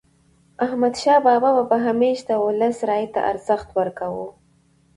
احمدشاه 0.59 1.19
بابا 1.25 1.63
به 1.69 1.77
همیشه 1.85 2.25
د 2.29 2.29
ولس 2.45 2.77
رایې 2.89 3.07
ته 3.13 3.19
ارزښت 3.31 3.67
ورکاوه. 3.79 4.27